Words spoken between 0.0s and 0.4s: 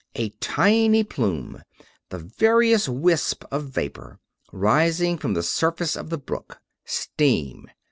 A